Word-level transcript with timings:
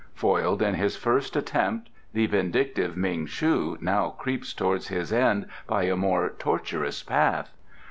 Foiled 0.15 0.63
in 0.63 0.73
his 0.73 0.97
first 0.97 1.35
attempt, 1.35 1.91
the 2.11 2.25
vindictive 2.25 2.97
Ming 2.97 3.27
shu 3.27 3.77
now 3.81 4.09
creeps 4.09 4.51
towards 4.51 4.87
his 4.87 5.13
end 5.13 5.45
by 5.67 5.83
a 5.83 5.95
more 5.95 6.31
tortuous 6.39 7.03
path. 7.03 7.53